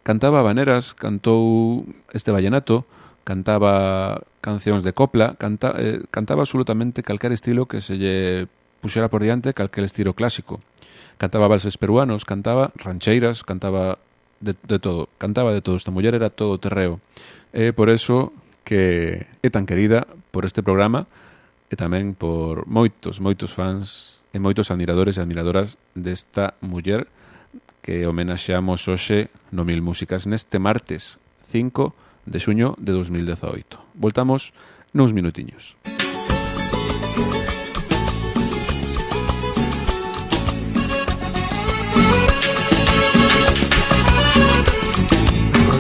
Cantaba 0.07 0.39
habaneras, 0.39 0.95
cantou 0.95 1.83
este 2.15 2.31
vallenato, 2.31 2.87
cantaba 3.25 4.23
cancións 4.45 4.85
de 4.85 4.93
copla, 4.93 5.35
canta, 5.41 5.75
eh, 5.81 6.05
cantaba 6.13 6.45
absolutamente 6.45 7.03
calquer 7.03 7.33
estilo 7.33 7.67
que 7.67 7.81
se 7.81 7.97
lle 7.97 8.47
puxera 8.85 9.09
por 9.09 9.25
diante 9.25 9.57
calquer 9.57 9.85
estilo 9.85 10.13
clásico. 10.13 10.61
Cantaba 11.17 11.49
valses 11.49 11.81
peruanos, 11.81 12.29
cantaba 12.29 12.71
rancheiras, 12.77 13.43
cantaba 13.43 13.99
de, 14.41 14.55
de 14.69 14.79
todo. 14.79 15.09
Cantaba 15.17 15.53
de 15.53 15.65
todo. 15.65 15.77
Esta 15.77 15.91
muller 15.91 16.15
era 16.15 16.29
todo 16.29 16.61
terreo. 16.61 17.01
É 17.53 17.73
por 17.73 17.89
eso 17.89 18.33
que 18.65 19.25
é 19.41 19.49
tan 19.49 19.65
querida 19.65 20.05
por 20.31 20.45
este 20.45 20.61
programa 20.61 21.09
e 21.73 21.81
tamén 21.81 22.13
por 22.13 22.69
moitos, 22.69 23.25
moitos 23.25 23.57
fans 23.57 24.21
e 24.37 24.39
moitos 24.43 24.69
admiradores 24.69 25.17
e 25.17 25.25
admiradoras 25.25 25.81
desta 25.97 26.59
muller 26.61 27.09
que 27.81 28.05
homenaxeamos 28.05 28.85
hoxe 28.89 29.33
no 29.53 29.65
Mil 29.65 29.81
Músicas 29.81 30.29
neste 30.29 30.61
martes 30.61 31.17
5 31.53 32.04
de 32.27 32.39
xuño 32.41 32.75
de 32.79 32.93
2018. 32.93 33.79
Voltamos 33.95 34.53
nuns 34.93 35.13
minutiños. 35.13 35.77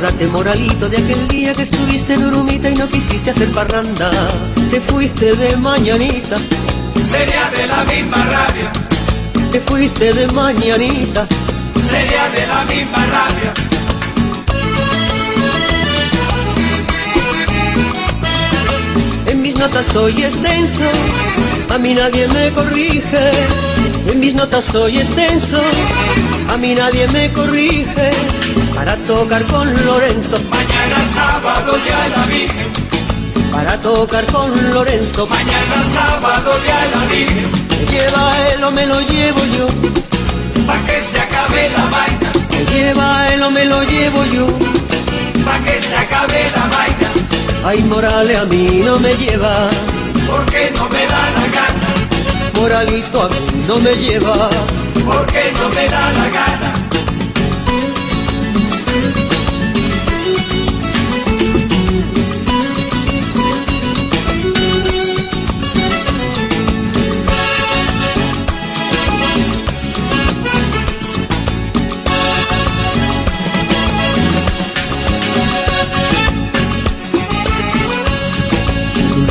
Acordate, 0.04 0.26
moralito, 0.26 0.88
de 0.88 0.98
aquel 0.98 1.28
día 1.28 1.54
que 1.54 1.62
estuviste 1.62 2.14
en 2.14 2.24
Urumita 2.24 2.68
y 2.68 2.74
no 2.74 2.86
quisiste 2.88 3.30
hacer 3.30 3.50
parranda. 3.52 4.10
Te 4.70 4.80
fuiste 4.80 5.34
de 5.34 5.56
mañanita. 5.56 6.36
Sería 7.02 7.50
de 7.50 7.66
la 7.66 7.84
misma 7.84 8.18
rabia. 8.26 8.72
Te 9.50 9.60
fuiste 9.60 10.12
de 10.12 10.26
mañanita. 10.28 11.26
Sería 11.80 12.28
de 12.30 12.46
la 12.46 12.64
misma 12.64 13.06
rabia. 13.06 13.73
Notas 19.68 19.86
soy 19.86 20.22
extenso, 20.22 20.84
a 21.74 21.78
mí 21.78 21.94
nadie 21.94 22.28
me 22.28 22.50
corrige. 22.52 23.30
En 24.10 24.20
mis 24.20 24.34
notas 24.34 24.66
soy 24.66 24.98
extenso, 24.98 25.58
a 26.52 26.56
mí 26.58 26.74
nadie 26.74 27.08
me 27.08 27.32
corrige 27.32 28.10
para 28.74 28.94
tocar 29.08 29.42
con 29.44 29.66
Lorenzo. 29.86 30.36
Mañana 30.50 30.98
sábado 31.14 31.78
ya 31.86 32.08
la 32.14 32.26
Virgen. 32.26 32.70
Para 33.52 33.80
tocar 33.80 34.26
con 34.26 34.50
Lorenzo. 34.74 35.26
Mañana 35.28 35.76
sábado 35.94 36.50
ya 36.66 36.80
la 36.94 37.06
Virgen. 37.06 37.50
Me 37.70 37.86
lleva 37.92 38.32
él 38.50 38.64
o 38.64 38.70
me 38.70 38.86
lo 38.86 39.00
llevo 39.00 39.40
yo. 39.56 39.66
Pa' 40.66 40.78
que 40.86 41.00
se 41.00 41.18
acabe 41.20 41.70
la 41.70 41.84
vaina. 41.96 42.32
Me 42.50 42.60
lleva 42.70 43.32
él 43.32 43.42
o 43.42 43.50
me 43.50 43.64
lo 43.64 43.82
llevo 43.82 44.24
yo. 44.26 44.46
Pa' 45.46 45.58
que 45.64 45.80
se 45.80 45.96
acabe 45.96 46.50
la 46.54 46.66
vaina. 46.76 47.23
Ay, 47.66 47.82
Morales 47.84 48.36
a 48.36 48.44
mí 48.44 48.82
no 48.84 48.98
me 48.98 49.14
lleva. 49.16 49.70
Porque 50.30 50.70
no 50.74 50.86
me 50.90 51.06
da 51.06 51.30
la 51.36 51.46
gana. 51.56 51.88
Moralito 52.54 53.22
a 53.22 53.28
mí 53.30 53.64
no 53.66 53.78
me 53.78 53.94
lleva. 53.94 54.50
Porque 55.06 55.50
no 55.58 55.70
me 55.70 55.88
da 55.88 56.12
la 56.12 56.28
gana. 56.28 56.93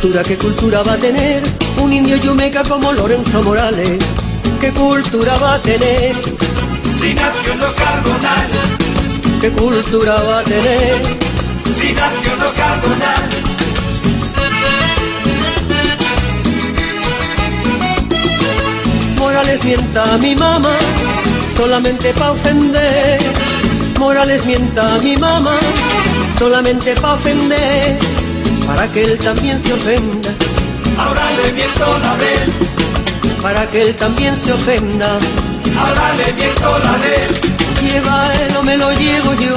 Cultura, 0.03 0.23
qué 0.23 0.37
cultura 0.37 0.83
va 0.83 0.93
a 0.93 0.97
tener 0.97 1.41
un 1.81 1.93
indio 1.93 2.17
yumeca 2.17 2.61
como 2.63 2.91
Lorenzo 2.91 3.41
Morales? 3.41 4.03
¿Qué 4.59 4.69
cultura 4.71 5.37
va 5.37 5.53
a 5.53 5.59
tener? 5.59 6.13
Si 6.91 7.13
nació 7.13 7.53
en 7.53 7.59
los 7.59 7.73
carbonales. 7.73 8.65
¿Qué 9.39 9.49
cultura 9.51 10.15
va 10.23 10.39
a 10.39 10.43
tener? 10.43 11.01
Si 11.73 11.93
nació 11.93 12.33
en 12.33 12.39
los 12.39 12.53
carbonales. 12.53 13.43
Morales 19.17 19.63
mienta 19.63 20.15
a 20.15 20.17
mi 20.17 20.35
mamá 20.35 20.75
solamente 21.55 22.13
pa' 22.13 22.31
ofender. 22.31 23.21
Morales 23.97 24.45
mienta 24.45 24.95
a 24.95 24.97
mi 24.97 25.15
mamá 25.15 25.55
solamente 26.37 26.93
pa' 26.95 27.13
ofender 27.13 28.22
para 28.67 28.87
que 28.91 29.03
él 29.03 29.17
también 29.19 29.61
se 29.61 29.73
ofenda. 29.73 30.29
Ahora 30.97 31.21
le 31.43 31.51
miento 31.53 31.97
la 31.99 32.13
vez, 32.15 33.41
para 33.41 33.65
que 33.69 33.81
él 33.83 33.95
también 33.95 34.35
se 34.37 34.53
ofenda. 34.53 35.17
Háblale 35.77 36.31
bien 36.33 36.51
con 36.61 36.83
la 36.83 36.97
de 36.99 37.15
él, 37.25 37.41
Lleva 37.83 38.31
él 38.35 38.55
o 38.57 38.63
me 38.63 38.77
lo 38.77 38.91
llevo 38.93 39.33
yo, 39.33 39.55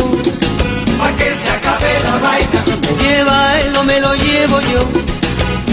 pa' 0.98 1.12
que 1.16 1.34
se 1.34 1.50
acabe 1.50 2.00
la 2.02 2.16
vaina, 2.18 2.64
me 2.80 3.02
lleva 3.04 3.60
él 3.60 3.76
o 3.76 3.84
me 3.84 4.00
lo 4.00 4.14
llevo 4.16 4.60
yo. 4.62 4.80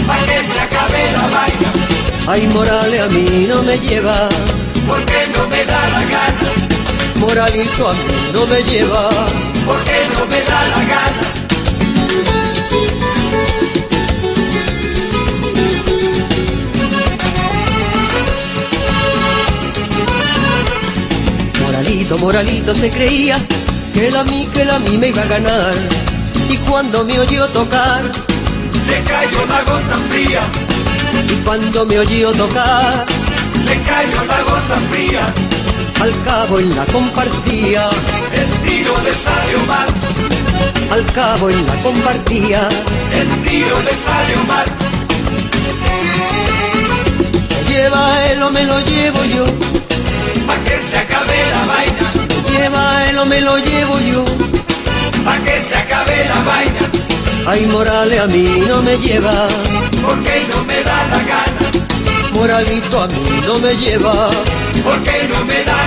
pa' 0.06 0.18
que 0.26 0.38
se 0.52 0.60
acabe 0.60 1.02
la 1.12 1.26
vaina, 1.36 1.72
Ay, 2.26 2.46
Morales 2.48 3.00
a 3.02 3.06
mí 3.08 3.46
no 3.48 3.62
me 3.62 3.76
lleva, 3.78 4.28
porque 4.86 5.18
no 5.36 5.48
me 5.48 5.64
da 5.64 5.80
la 5.94 6.02
gana, 6.14 6.50
Moralito 7.16 7.88
a 7.88 7.92
mí 7.92 7.98
no 8.32 8.46
me 8.46 8.62
lleva. 8.62 9.08
porque 9.66 9.96
no 10.14 10.26
me 10.26 10.40
da 10.42 10.60
la 10.72 10.84
gana. 10.92 11.43
Moralito, 22.04 22.18
Moralito 22.18 22.74
se 22.74 22.90
creía 22.90 23.38
que 23.94 24.08
él 24.08 24.16
a 24.16 24.24
mí, 24.24 24.46
que 24.52 24.62
él 24.62 24.70
a 24.70 24.78
mí 24.78 24.98
me 24.98 25.08
iba 25.08 25.22
a 25.22 25.26
ganar. 25.26 25.74
Y 26.50 26.56
cuando 26.68 27.02
me 27.04 27.18
oyó 27.18 27.48
tocar, 27.48 28.02
Le 28.86 29.02
cayó 29.04 29.46
la 29.46 29.62
gota 29.62 29.96
fría, 30.10 30.42
y 31.26 31.34
cuando 31.44 31.86
me 31.86 31.98
oyó 32.00 32.32
tocar, 32.32 33.06
le 33.66 33.82
cayó 33.82 34.24
la 34.26 34.42
gota 34.42 34.76
fría, 34.90 35.32
al 36.02 36.12
cabo 36.24 36.58
en 36.58 36.76
la 36.76 36.84
compartía, 36.86 37.88
el 38.34 38.68
tiro 38.68 38.94
le 39.02 39.14
salió 39.14 39.58
mal, 39.66 39.88
al 40.90 41.06
cabo 41.12 41.48
en 41.48 41.66
la 41.66 41.74
compartía. 41.82 42.68
el 43.12 43.28
tiro 43.48 43.80
le 43.82 43.94
salió 43.94 44.44
mal, 44.46 44.66
Me 47.48 47.72
lleva 47.72 48.26
él 48.26 48.42
o 48.42 48.50
me 48.50 48.64
lo 48.64 48.78
llevo 48.80 49.24
yo, 49.24 49.46
pa' 50.54 50.64
que 50.64 50.76
se 50.78 50.96
acabe 50.98 51.36
la 51.54 51.64
vaina, 51.72 52.06
me 52.44 52.52
lleva 52.52 53.04
él 53.08 53.18
o 53.18 53.26
me 53.26 53.40
lo 53.40 53.58
llevo 53.58 53.98
yo. 54.00 54.24
pa' 55.24 55.38
que 55.44 55.60
se 55.60 55.74
acabe 55.76 56.24
la 56.28 56.40
vaina, 56.50 56.80
Ay, 57.46 57.66
Morales 57.66 58.20
a 58.20 58.26
mí 58.26 58.62
no 58.68 58.82
me 58.82 58.96
lleva, 58.98 59.46
porque 60.02 60.46
no 60.50 60.64
me 60.64 60.82
da 60.82 60.98
la 61.12 61.20
gana, 61.30 61.66
Moralito 62.32 63.02
a 63.02 63.06
mí 63.08 63.40
no 63.46 63.58
me 63.58 63.74
lleva. 63.76 64.28
porque 64.84 65.28
no 65.30 65.44
me 65.44 65.64
da 65.64 65.83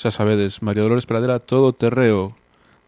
xa 0.00 0.08
sabedes, 0.08 0.64
María 0.64 0.82
Dolores 0.82 1.04
Pradera 1.04 1.44
todo 1.44 1.76
terreo. 1.76 2.32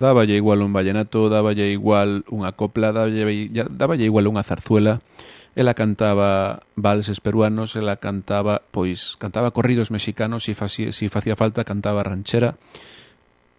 Dáballe 0.00 0.34
igual 0.34 0.64
un 0.64 0.72
vallenato, 0.72 1.28
dáballe 1.28 1.68
igual 1.68 2.24
unha 2.32 2.56
copla, 2.56 2.90
dáballe, 2.90 3.52
dáballe 3.68 4.08
igual 4.08 4.32
unha 4.32 4.40
zarzuela. 4.40 5.04
Ela 5.52 5.76
cantaba 5.76 6.64
valses 6.74 7.20
peruanos, 7.20 7.76
ela 7.76 8.00
cantaba, 8.00 8.64
pois, 8.72 9.20
cantaba 9.20 9.52
corridos 9.52 9.92
mexicanos, 9.92 10.48
si, 10.48 10.56
facía, 10.56 10.96
si 10.96 11.12
facía 11.12 11.36
falta 11.36 11.68
cantaba 11.68 12.00
ranchera, 12.00 12.56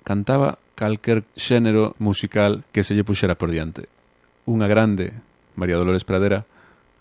cantaba 0.02 0.58
calquer 0.74 1.22
xénero 1.38 1.94
musical 2.02 2.66
que 2.74 2.82
se 2.82 2.98
lle 2.98 3.06
puxera 3.06 3.38
por 3.38 3.54
diante. 3.54 3.86
Unha 4.50 4.66
grande, 4.66 5.14
María 5.54 5.78
Dolores 5.78 6.04
Pradera, 6.04 6.50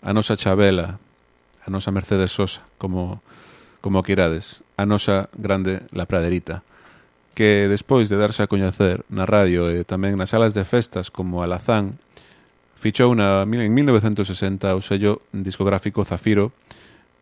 a 0.05 0.13
nosa 0.13 0.37
Chabela, 0.37 1.01
a 1.65 1.67
nosa 1.73 1.89
Mercedes 1.89 2.29
Sosa, 2.29 2.61
como 2.77 3.25
como 3.83 3.99
queirades, 3.99 4.63
a 4.79 4.87
nosa 4.87 5.27
grande 5.35 5.83
La 5.91 6.07
Praderita, 6.07 6.63
que 7.35 7.67
despois 7.67 8.07
de 8.07 8.15
darse 8.15 8.39
a 8.39 8.47
coñecer 8.47 9.03
na 9.11 9.27
radio 9.27 9.67
e 9.67 9.83
tamén 9.83 10.15
nas 10.15 10.31
salas 10.31 10.55
de 10.55 10.63
festas 10.63 11.11
como 11.11 11.43
Alazán, 11.43 11.99
fichou 12.79 13.11
na, 13.11 13.43
en 13.43 13.71
1960 13.75 14.71
o 14.71 14.79
sello 14.79 15.19
discográfico 15.35 16.07
Zafiro, 16.07 16.55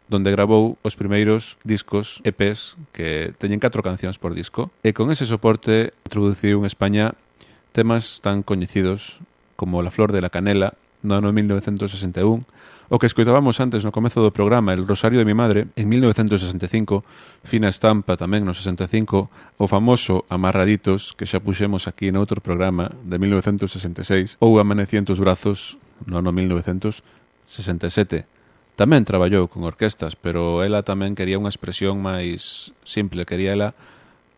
donde 0.05 0.29
grabou 0.29 0.77
os 0.85 0.93
primeiros 0.93 1.57
discos 1.65 2.21
EPs 2.21 2.77
que 2.93 3.33
teñen 3.41 3.57
4 3.57 3.81
cancións 3.81 4.21
por 4.21 4.37
disco 4.37 4.69
e 4.85 4.93
con 4.93 5.09
ese 5.09 5.25
soporte 5.25 5.97
introduciu 6.05 6.61
en 6.61 6.69
España 6.69 7.17
temas 7.73 8.21
tan 8.21 8.45
coñecidos 8.45 9.17
como 9.57 9.81
La 9.81 9.89
flor 9.89 10.13
de 10.13 10.21
la 10.21 10.29
canela 10.29 10.77
no 11.03 11.17
ano 11.17 11.33
1961, 11.33 12.45
o 12.91 12.99
que 12.99 13.07
escoitábamos 13.07 13.63
antes 13.63 13.87
no 13.87 13.95
comezo 13.95 14.19
do 14.19 14.35
programa 14.35 14.75
El 14.75 14.83
Rosario 14.83 15.15
de 15.17 15.25
mi 15.25 15.31
Madre, 15.31 15.71
en 15.79 15.87
1965, 15.87 17.05
Fina 17.47 17.71
Estampa 17.71 18.19
tamén 18.19 18.43
no 18.43 18.51
65, 18.51 19.31
o 19.31 19.65
famoso 19.65 20.27
Amarraditos, 20.27 21.15
que 21.15 21.23
xa 21.23 21.39
puxemos 21.39 21.87
aquí 21.87 22.11
en 22.11 22.19
outro 22.19 22.43
programa 22.43 22.91
de 23.07 23.15
1966, 23.15 24.35
ou 24.43 24.59
Amanecientos 24.59 25.23
Brazos, 25.23 25.79
no 26.03 26.19
ano 26.19 26.35
1967. 26.35 28.27
Tamén 28.75 29.07
traballou 29.07 29.47
con 29.47 29.63
orquestas, 29.63 30.19
pero 30.19 30.59
ela 30.65 30.83
tamén 30.83 31.15
quería 31.15 31.39
unha 31.39 31.47
expresión 31.47 32.03
máis 32.03 32.75
simple, 32.83 33.23
quería 33.23 33.55
ela 33.55 33.71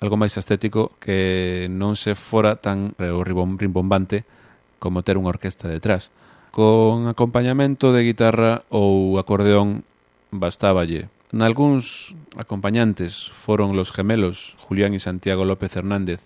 algo 0.03 0.19
máis 0.19 0.35
estético 0.35 0.93
que 0.99 1.71
non 1.71 1.95
se 1.95 2.11
fora 2.11 2.59
tan 2.59 2.91
o 2.99 3.23
rimbombante 3.23 4.27
como 4.83 4.99
ter 5.01 5.15
unha 5.15 5.31
orquesta 5.31 5.71
detrás. 5.71 6.11
Con 6.53 7.09
acompañamento 7.09 7.97
de 7.97 8.05
guitarra 8.05 8.61
ou 8.69 9.17
acordeón 9.17 9.81
bastáballe. 10.29 11.09
Nalgúns 11.33 12.13
acompañantes 12.37 13.33
foron 13.33 13.73
los 13.73 13.89
gemelos 13.89 14.53
Julián 14.61 14.93
e 14.93 15.01
Santiago 15.01 15.49
López 15.49 15.73
Hernández, 15.73 16.21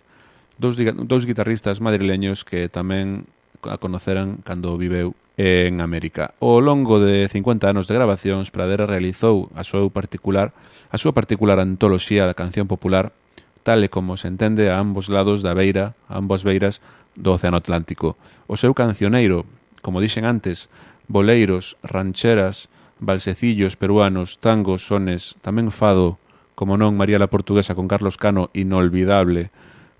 dous, 0.59 0.75
dous 0.75 1.23
guitarristas 1.23 1.79
madrileños 1.79 2.43
que 2.43 2.67
tamén 2.67 3.23
a 3.63 3.79
conoceran 3.79 4.43
cando 4.43 4.75
viveu 4.75 5.15
en 5.39 5.79
América. 5.79 6.35
Ao 6.43 6.59
longo 6.59 6.99
de 6.99 7.31
50 7.31 7.71
anos 7.71 7.87
de 7.87 7.95
grabacións, 7.95 8.51
Pradera 8.51 8.83
realizou 8.83 9.47
a 9.55 9.63
súa 9.63 9.87
particular 9.95 10.51
a 10.91 10.99
súa 10.99 11.15
particular 11.15 11.63
antoloxía 11.63 12.27
da 12.27 12.35
canción 12.35 12.67
popular 12.67 13.15
tal 13.63 13.79
e 13.79 13.87
como 13.87 14.19
se 14.19 14.27
entende 14.27 14.67
a 14.67 14.83
ambos 14.83 15.07
lados 15.07 15.39
da 15.39 15.55
beira, 15.55 15.95
a 16.11 16.19
ambas 16.19 16.43
beiras 16.43 16.83
do 17.15 17.31
Océano 17.31 17.63
Atlántico. 17.63 18.19
O 18.43 18.59
seu 18.59 18.75
cancioneiro 18.75 19.47
como 19.87 20.03
dixen 20.03 20.27
antes, 20.27 20.67
boleiros, 21.07 21.79
rancheras, 21.79 22.67
balsecillos 22.99 23.79
peruanos, 23.79 24.35
tangos, 24.43 24.83
sones, 24.83 25.39
tamén 25.39 25.71
fado, 25.71 26.19
como 26.59 26.75
non 26.75 26.99
María 26.99 27.23
la 27.23 27.31
Portuguesa 27.31 27.71
con 27.71 27.87
Carlos 27.87 28.19
Cano, 28.19 28.51
inolvidable, 28.51 29.47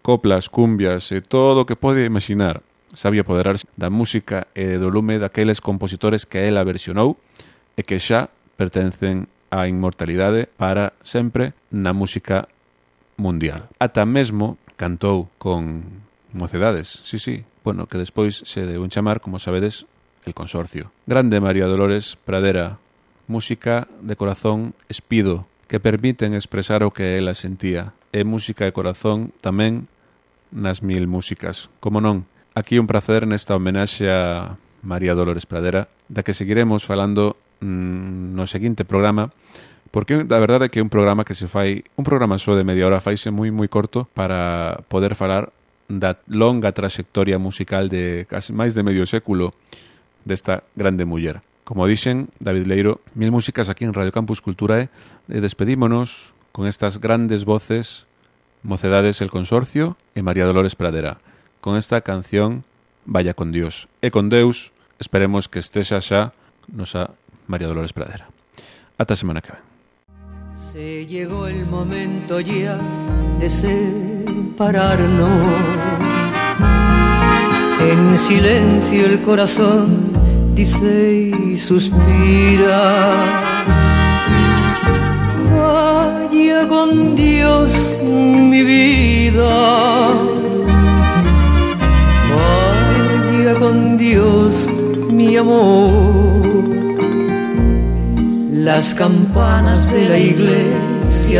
coplas, 0.03 0.51
cumbias 0.51 1.07
e 1.15 1.23
todo 1.23 1.63
o 1.63 1.67
que 1.71 1.79
pode 1.79 2.03
imaginar. 2.03 2.67
Sabía 2.91 3.23
apoderarse 3.23 3.63
da 3.79 3.87
música 3.87 4.51
e 4.51 4.75
do 4.75 4.91
lume 4.91 5.23
daqueles 5.23 5.63
compositores 5.63 6.27
que 6.27 6.43
ela 6.43 6.67
versionou 6.67 7.15
e 7.79 7.87
que 7.87 7.95
xa 7.95 8.27
pertencen 8.59 9.31
á 9.47 9.71
inmortalidade 9.71 10.51
para 10.59 10.99
sempre 10.99 11.55
na 11.71 11.95
música 11.95 12.51
mundial. 13.15 13.71
Ata 13.79 14.03
mesmo 14.03 14.59
cantou 14.75 15.31
con 15.39 16.03
Mocedades, 16.33 17.01
sí, 17.03 17.19
sí. 17.19 17.43
Bueno, 17.63 17.87
que 17.87 17.97
despois 17.97 18.43
se 18.45 18.63
deu 18.63 18.83
en 18.83 18.91
chamar, 18.91 19.19
como 19.19 19.39
sabedes, 19.39 19.87
el 20.25 20.33
consorcio. 20.33 20.91
Grande 21.05 21.39
María 21.39 21.67
Dolores 21.67 22.17
Pradera, 22.23 22.79
música 23.27 23.87
de 24.01 24.15
corazón 24.15 24.73
espido, 24.89 25.47
que 25.67 25.79
permiten 25.79 26.33
expresar 26.33 26.83
o 26.83 26.91
que 26.91 27.15
ela 27.15 27.35
sentía. 27.35 27.93
E 28.15 28.23
música 28.23 28.63
de 28.63 28.71
corazón 28.71 29.35
tamén 29.43 29.91
nas 30.51 30.79
mil 30.79 31.11
músicas. 31.11 31.67
Como 31.83 31.99
non, 31.99 32.23
aquí 32.55 32.79
un 32.79 32.87
prazer 32.87 33.27
nesta 33.27 33.55
homenaxe 33.55 34.07
a 34.07 34.55
María 34.79 35.11
Dolores 35.11 35.43
Pradera, 35.43 35.91
da 36.07 36.23
que 36.23 36.31
seguiremos 36.31 36.87
falando 36.87 37.35
mm, 37.59 38.31
no 38.31 38.47
seguinte 38.47 38.87
programa, 38.87 39.35
porque 39.91 40.23
da 40.23 40.39
verdade 40.39 40.67
é 40.67 40.71
que 40.71 40.79
é 40.79 40.85
un 40.85 40.91
programa 40.91 41.27
que 41.27 41.35
se 41.35 41.51
fai, 41.51 41.83
un 41.99 42.07
programa 42.07 42.39
só 42.39 42.55
de 42.55 42.63
media 42.63 42.87
hora 42.87 43.03
faise 43.03 43.31
moi 43.31 43.51
moi 43.51 43.67
corto 43.67 44.07
para 44.15 44.83
poder 44.87 45.15
falar 45.15 45.51
da 45.87 46.19
longa 46.27 46.75
traxectoria 46.75 47.39
musical 47.39 47.87
de 47.87 48.27
casi 48.27 48.51
máis 48.51 48.75
de 48.75 48.83
medio 48.83 49.07
século 49.07 49.55
desta 50.27 50.63
grande 50.75 51.07
muller. 51.07 51.41
Como 51.63 51.87
dixen, 51.87 52.31
David 52.39 52.67
Leiro, 52.67 53.03
mil 53.15 53.31
músicas 53.31 53.67
aquí 53.67 53.83
en 53.83 53.95
Radio 53.95 54.11
Campus 54.11 54.39
Culturae 54.39 54.87
eh? 54.87 55.35
e 55.35 55.39
despedímonos 55.43 56.31
con 56.51 56.67
estas 56.67 56.99
grandes 56.99 57.43
voces 57.43 58.07
Mocedades 58.63 59.21
el 59.21 59.29
Consorcio 59.29 59.95
e 60.17 60.25
María 60.25 60.43
Dolores 60.43 60.75
Pradera 60.75 61.21
con 61.61 61.77
esta 61.77 62.01
canción 62.01 62.65
Vaya 63.05 63.33
con 63.33 63.51
Dios 63.51 63.87
e 64.01 64.11
con 64.11 64.27
Deus 64.27 64.71
esperemos 64.99 65.47
que 65.47 65.59
estexa 65.59 66.01
xa 66.03 66.35
nosa 66.67 67.15
María 67.47 67.67
Dolores 67.67 67.93
Pradera. 67.93 68.27
Ata 68.97 69.15
semana 69.15 69.39
que 69.39 69.55
ven. 69.55 69.63
Se 70.73 71.05
llegó 71.05 71.47
el 71.47 71.65
momento 71.65 72.39
ya 72.39 72.75
de 73.39 73.49
ser 73.49 74.16
pararnos. 74.57 75.87
En 77.79 78.17
silencio 78.17 79.05
el 79.05 79.21
corazón 79.21 80.11
dice 80.53 81.31
y 81.45 81.57
suspira. 81.57 83.13
Vaya 85.55 86.67
con 86.67 87.15
Dios 87.15 87.71
mi 88.03 88.63
vida. 88.63 90.09
Vaya 92.35 93.59
con 93.59 93.97
Dios 93.97 94.69
mi 95.11 95.37
amor. 95.37 96.63
Las 98.51 98.93
campanas 98.95 99.89
de 99.91 100.09
la 100.09 100.17
iglesia 100.17 100.86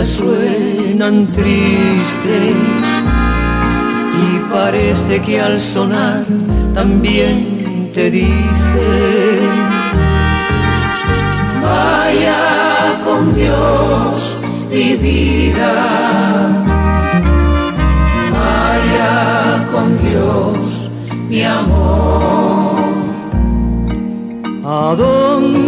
suenan 0.04 1.28
tristes 1.28 2.56
y 4.22 4.40
parece 4.52 5.22
que 5.22 5.40
al 5.40 5.60
sonar 5.62 6.26
también 6.74 7.90
te 7.94 8.12
dicen, 8.12 9.50
vaya 11.64 13.02
con 13.06 13.34
Dios 13.34 14.38
mi 14.70 14.96
vida, 14.96 15.74
vaya 18.34 19.68
con 19.72 19.98
Dios 20.06 20.90
mi 21.30 21.44
amor. 21.44 22.78
¿A 24.66 24.96
dónde 24.96 25.67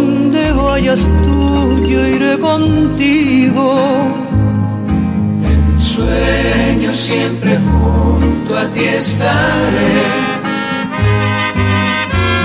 vayas 0.90 1.08
tú? 1.24 1.86
Yo 1.86 2.06
iré 2.06 2.38
contigo. 2.38 3.74
En 5.44 5.80
sueños 5.80 6.96
siempre 6.96 7.58
junto 7.58 8.58
a 8.58 8.66
ti 8.66 8.84
estaré. 8.84 10.02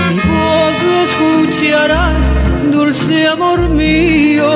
Mi 0.08 0.20
voz 0.32 0.82
escucharás, 1.04 2.24
dulce 2.70 3.28
amor 3.28 3.68
mío. 3.68 4.50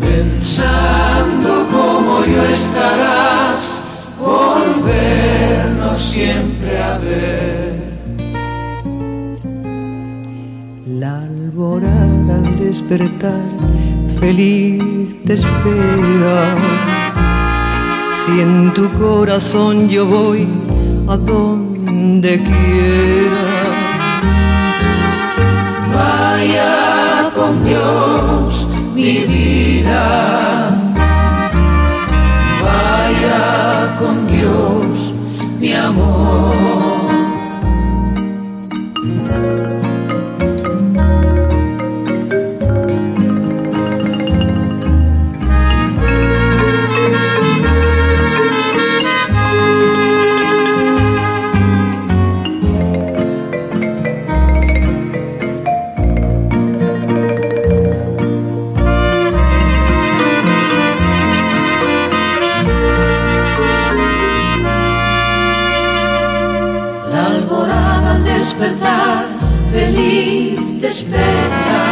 Pensando 0.00 1.66
como 1.70 2.24
yo 2.24 2.44
estarás, 2.44 3.82
volvernos 4.20 5.98
siempre 6.00 6.82
a 6.82 6.98
ver. 6.98 7.43
Despertar, 12.74 13.44
feliz 14.18 14.82
te 15.24 15.34
espera. 15.34 16.56
Si 18.18 18.40
en 18.40 18.74
tu 18.74 18.90
corazón 18.94 19.88
yo 19.88 20.04
voy 20.06 20.48
a 21.06 21.16
donde 21.16 22.32
quiera. 22.48 23.46
Vaya 25.94 27.30
con 27.36 27.64
Dios 27.64 28.66
mi 28.96 29.18
vida. 29.34 30.04
Vaya 32.64 33.96
con 34.00 34.26
Dios 34.26 35.12
mi 35.60 35.72
amor. 35.74 36.93
Espera. 70.94 71.82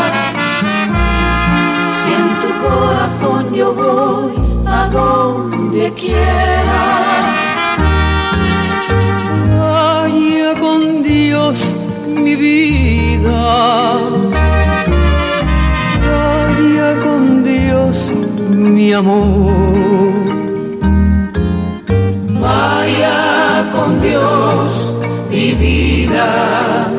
Si 1.99 2.09
en 2.21 2.29
tu 2.43 2.51
corazón 2.67 3.43
yo 3.53 3.75
voy 3.75 4.33
a 4.67 4.81
donde 4.99 5.93
quiera. 5.95 6.83
Vaya 9.59 10.51
con 10.65 11.03
Dios 11.03 11.77
mi 12.07 12.35
vida. 12.37 13.41
Vaya 16.09 16.91
con 17.05 17.43
Dios 17.43 18.13
mi 18.51 18.93
amor. 18.93 20.13
Vaya 22.41 23.69
con 23.75 24.01
Dios 24.01 24.71
mi 25.31 25.53
vida. 25.65 26.92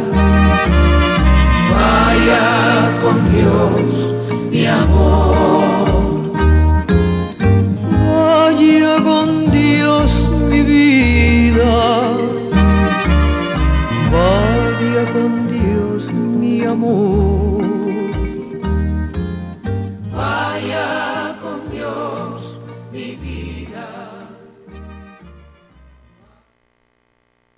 Con 3.04 3.32
Dios 3.34 4.13
mi 4.50 4.66
amor. 4.66 5.03